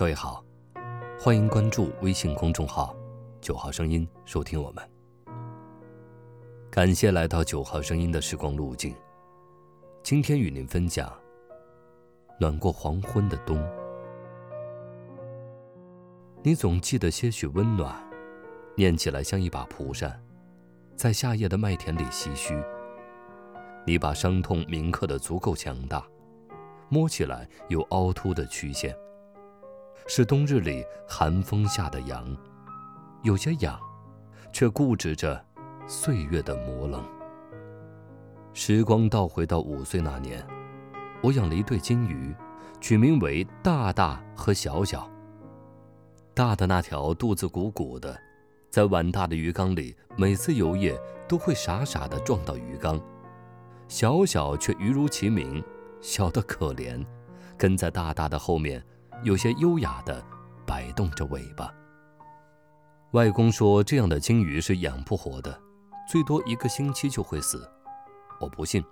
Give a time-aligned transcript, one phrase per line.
[0.00, 0.42] 各位好，
[1.20, 2.96] 欢迎关注微信公众号
[3.38, 4.82] “九号声音”，收听我们。
[6.70, 8.94] 感谢来到九号声音的时光路径。
[10.02, 11.12] 今天与您分享：
[12.38, 13.62] 暖过黄昏的冬。
[16.42, 17.94] 你总记得些许温暖，
[18.74, 20.18] 念起来像一把蒲扇，
[20.96, 22.58] 在夏夜的麦田里唏嘘。
[23.86, 26.02] 你把伤痛铭刻的足够强大，
[26.88, 28.96] 摸起来有凹凸的曲线。
[30.06, 32.36] 是冬日里寒风下的羊，
[33.22, 33.78] 有些痒，
[34.52, 35.40] 却固执着
[35.86, 37.04] 岁月的磨冷。
[38.52, 40.44] 时光倒回到五岁那年，
[41.22, 42.34] 我养了一对金鱼，
[42.80, 45.08] 取名为大大和小小。
[46.34, 48.18] 大的那条肚子鼓鼓的，
[48.68, 50.98] 在碗大的鱼缸里，每次游曳
[51.28, 53.00] 都会傻傻地撞到鱼缸。
[53.86, 55.62] 小小却鱼如其名，
[56.00, 57.04] 小得可怜，
[57.56, 58.82] 跟在大大的后面。
[59.22, 60.24] 有些优雅地
[60.66, 61.72] 摆动着尾巴。
[63.12, 65.60] 外公说，这样的金鱼是养不活的，
[66.08, 67.68] 最多一个星期就会死。
[68.40, 68.82] 我不信，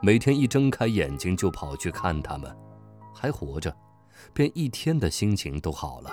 [0.00, 2.56] 每天一睁开眼睛就跑去看它们，
[3.14, 3.76] 还活着，
[4.32, 6.10] 便一天的心情都好了，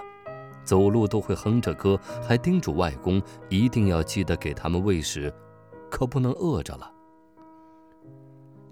[0.65, 1.97] 走路都会哼着歌，
[2.27, 5.33] 还叮嘱外公一定要记得给它们喂食，
[5.89, 6.91] 可不能饿着了。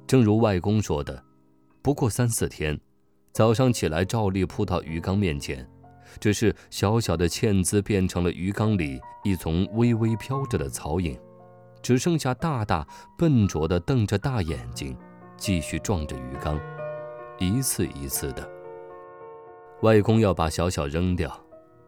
[0.07, 1.23] 正如外公说的，
[1.81, 2.77] 不过三四天。
[3.33, 5.65] 早上起来，照例扑到鱼缸面前，
[6.19, 11.17] 只是小小的茜姿变成了鱼缸里一丛微微飘着的草影，
[11.81, 12.85] 只剩下大大
[13.17, 14.97] 笨拙地瞪着大眼睛，
[15.37, 16.59] 继续撞着鱼缸，
[17.39, 18.47] 一次一次的。
[19.81, 21.31] 外公要把小小扔掉，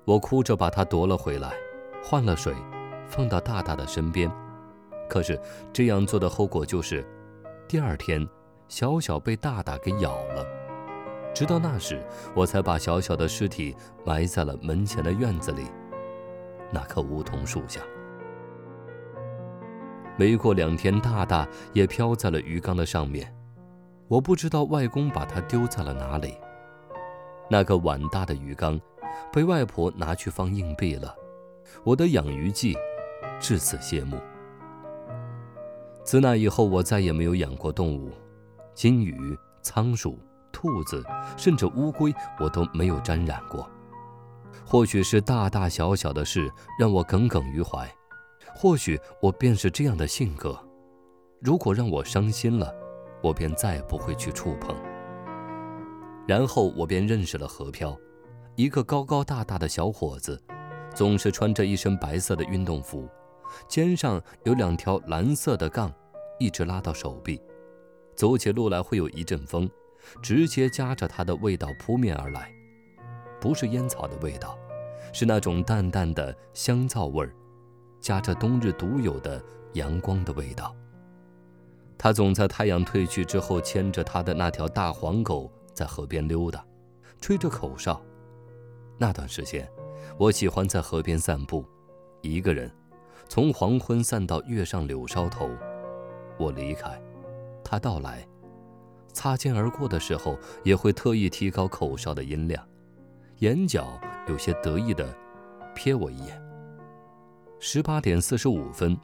[0.06, 1.52] 我哭着把它夺了回来，
[2.02, 2.56] 换了水，
[3.06, 4.32] 放到大大的身边。
[5.10, 5.40] 可是
[5.74, 7.06] 这样做的后果就是，
[7.68, 8.26] 第二天，
[8.70, 10.63] 小小被大大给咬了。
[11.34, 12.00] 直到那时，
[12.36, 13.76] 我才把小小的尸体
[14.06, 15.66] 埋在了门前的院子里，
[16.72, 17.82] 那棵梧桐树下。
[20.16, 23.36] 没过两天，大大也飘在了鱼缸的上面，
[24.08, 26.36] 我不知道外公把它丢在了哪里。
[27.50, 28.80] 那个碗大的鱼缸，
[29.32, 31.16] 被外婆拿去放硬币了。
[31.84, 32.78] 我的养鱼记，
[33.40, 34.18] 至此谢幕。
[36.04, 38.12] 自那以后，我再也没有养过动物，
[38.76, 40.20] 金鱼、仓鼠。
[40.54, 41.04] 兔子，
[41.36, 43.70] 甚至乌龟，我都没有沾染过。
[44.66, 46.50] 或许是大大小小的事
[46.80, 47.92] 让我耿耿于怀，
[48.56, 50.58] 或许我便是这样的性格。
[51.42, 52.74] 如果让我伤心了，
[53.22, 54.74] 我便再不会去触碰。
[56.26, 57.98] 然后我便认识了何飘，
[58.56, 60.42] 一个高高大大的小伙子，
[60.96, 63.10] 总是穿着一身白色的运动服，
[63.68, 65.92] 肩上有两条蓝色的杠，
[66.40, 67.42] 一直拉到手臂，
[68.16, 69.70] 走起路来会有一阵风。
[70.22, 72.52] 直接夹着它的味道扑面而来，
[73.40, 74.58] 不是烟草的味道，
[75.12, 77.34] 是那种淡淡的香皂味儿，
[78.00, 79.44] 夹着冬日独有的
[79.74, 80.76] 阳光的味道。
[81.98, 86.66] 他总在太阳退去之后，牵着他的那条大黄狗在河边溜达，
[87.22, 88.02] 吹着口哨。
[88.98, 89.70] 那段时间，
[90.18, 91.66] 我喜欢在河边散步，
[92.22, 92.70] 一个人，
[93.30, 95.50] 从黄昏散到月上柳梢头。
[96.38, 97.02] 我离开，
[97.64, 98.28] 他到来。
[99.14, 102.62] 擦肩而过的时候，也会特意提高口哨的音量，
[103.38, 105.08] 眼角有些得意地
[105.76, 106.42] 瞥我一眼。
[107.60, 108.98] 十八点四十五分，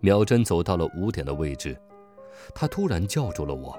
[0.00, 1.80] 秒针走到了五点的位置，
[2.54, 3.78] 他突然叫住了我。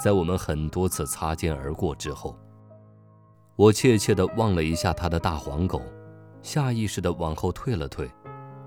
[0.00, 2.36] 在我们很多次擦肩而过之后，
[3.56, 5.80] 我怯怯地望了一下他的大黄狗，
[6.42, 8.10] 下意识地往后退了退，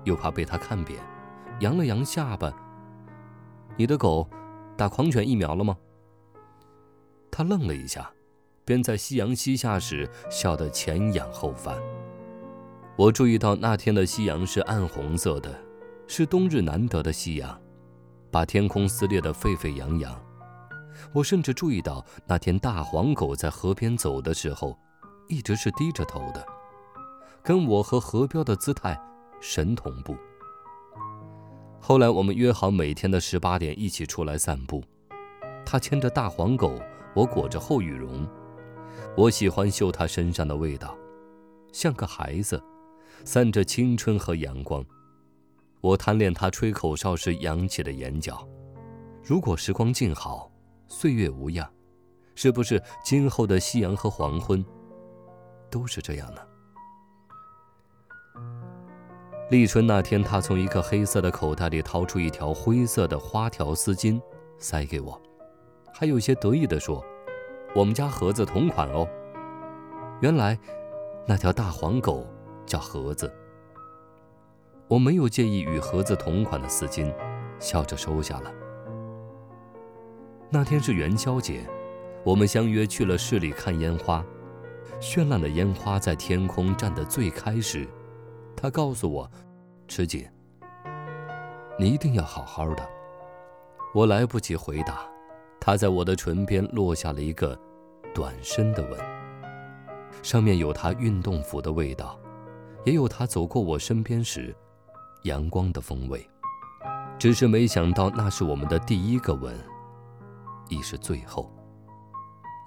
[0.04, 0.98] 又怕被他看扁，
[1.60, 2.52] 扬了扬下巴
[3.76, 4.28] ：“你的狗
[4.76, 5.76] 打狂犬疫苗了吗？”
[7.36, 8.10] 他愣了一下，
[8.64, 11.76] 便在夕阳西下时笑得前仰后翻。
[12.96, 15.54] 我注意到那天的夕阳是暗红色的，
[16.06, 17.60] 是冬日难得的夕阳，
[18.30, 20.18] 把天空撕裂得沸沸扬扬。
[21.12, 24.74] 我甚至注意到那天大黄狗在河边走的时候，
[25.28, 26.42] 一直是低着头的，
[27.42, 28.98] 跟我和河标的姿态
[29.42, 30.16] 神同步。
[31.78, 34.82] 后来我们约好每天的十八点一起出来散步，
[35.66, 36.80] 他牵着大黄狗。
[37.16, 38.28] 我裹着厚羽绒，
[39.16, 40.94] 我喜欢嗅它身上的味道，
[41.72, 42.62] 像个孩子，
[43.24, 44.84] 散着青春和阳光。
[45.80, 48.46] 我贪恋它吹口哨时扬起的眼角。
[49.24, 50.52] 如果时光静好，
[50.88, 51.66] 岁月无恙，
[52.34, 54.62] 是不是今后的夕阳和黄昏
[55.70, 56.40] 都是这样呢？
[59.50, 64.20] 立春那天，他从一个黑色的口袋里掏出一条灰色的花条丝巾，
[64.58, 65.18] 塞给我。
[65.98, 67.02] 还有些得意地说
[67.74, 69.08] ：“我们家盒子同款哦。”
[70.20, 70.58] 原来，
[71.26, 72.26] 那条大黄狗
[72.66, 73.32] 叫盒子。
[74.88, 77.10] 我没有介意与盒子同款的丝巾，
[77.58, 78.52] 笑着收下了。
[80.50, 81.66] 那天是元宵节，
[82.24, 84.22] 我们相约去了市里看烟花。
[85.00, 87.88] 绚烂的烟花在天空站得最开时，
[88.54, 89.30] 他告诉我
[89.88, 90.28] ：“池锦，
[91.78, 92.86] 你一定要好好的。”
[93.94, 95.08] 我来不及回答，
[95.66, 97.58] 他在我的唇边落下了一个
[98.14, 99.00] 短深的吻，
[100.22, 102.16] 上面有他运动服的味道，
[102.84, 104.54] 也有他走过我身边时
[105.24, 106.24] 阳光的风味。
[107.18, 109.52] 只是没想到，那是我们的第一个吻。
[110.68, 111.50] 已是最后。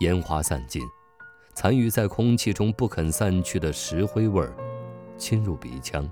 [0.02, 0.82] 烟花散尽，
[1.54, 4.54] 残余在空气中不肯散去的石灰味儿，
[5.18, 6.06] 侵入鼻腔。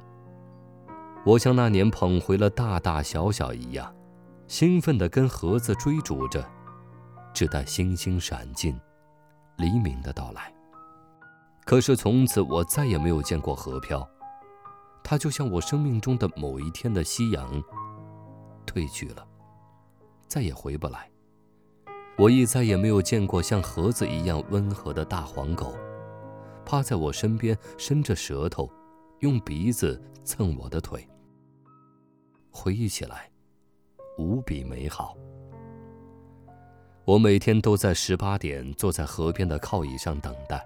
[1.26, 3.94] 我像那年捧回了大大小小一样，
[4.48, 6.50] 兴奋地跟盒子追逐着，
[7.38, 8.76] 只待星星闪尽，
[9.58, 10.52] 黎明的到来。
[11.66, 14.10] 可是从此我再也没有见过河漂，
[15.04, 17.64] 它就像我生命中的某一天的夕阳，
[18.66, 19.24] 褪去了，
[20.26, 21.08] 再也回不来。
[22.18, 25.76] 我亦再也没有见过像盒子一样温和的大黄狗，
[26.66, 28.68] 趴在我身边，伸着舌头，
[29.20, 31.08] 用鼻子蹭我的腿。
[32.50, 33.30] 回忆起来，
[34.18, 35.16] 无比美好。
[37.08, 40.62] 我每天都在十八点坐在河边的靠椅上等待，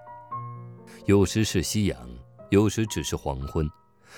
[1.04, 1.96] 有时是夕阳，
[2.50, 3.70] 有时只是黄昏，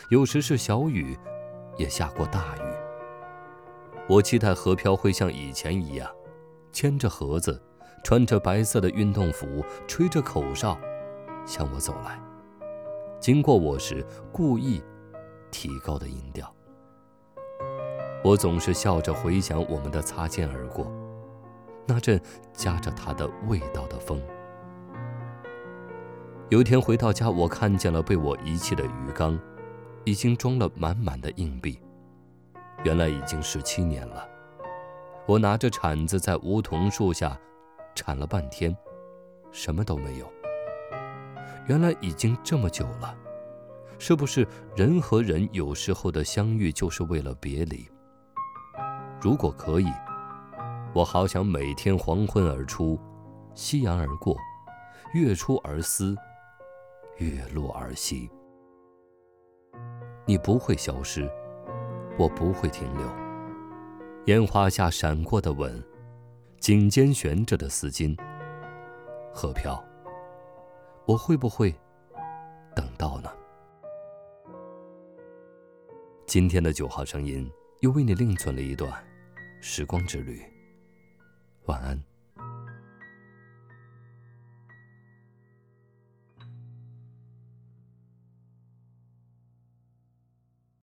[0.09, 1.15] 有时是小雨，
[1.76, 2.61] 也下过大雨。
[4.09, 6.11] 我期待河漂会像以前一样。
[6.73, 7.62] 牵着盒子，
[8.03, 10.79] 穿着白色的运动服，吹着口哨，
[11.44, 12.19] 向我走来。
[13.20, 14.82] 经过我时，故意
[15.50, 16.50] 提高的音调。
[18.25, 20.91] 我总是笑着回想我们的擦肩而过，
[21.86, 22.20] 那阵
[22.52, 24.22] 夹着它的味道的风。
[26.50, 29.38] 有一天回到家，我看见了被我遗弃的鱼缸，
[30.04, 31.81] 已经装了满满的硬币。
[32.84, 34.28] 原来已经十七年了。
[35.26, 37.38] 我拿着铲子在梧桐树下
[37.94, 38.76] 铲了半天，
[39.50, 40.31] 什么都没有。
[41.66, 43.16] 原来已经这么久了，
[43.98, 44.46] 是不是
[44.76, 47.88] 人和人有时候的相遇就是为了别离？
[49.19, 49.90] 如果可以，
[50.94, 52.96] 我好想每天黄昏而出，
[53.52, 54.37] 夕阳而过，
[55.12, 56.17] 月出而思，
[57.19, 58.31] 月落而息。
[60.25, 61.29] 你不会消失，
[62.17, 63.08] 我不会停留。
[64.26, 65.85] 烟花下闪过的吻，
[66.61, 68.17] 颈间悬着的丝巾。
[69.32, 69.82] 何飘，
[71.06, 71.75] 我会不会
[72.73, 73.29] 等到呢？
[76.25, 77.50] 今天的九号声音
[77.81, 78.93] 又为你另存了一段
[79.61, 80.41] 时光之旅。
[81.66, 82.13] 晚安。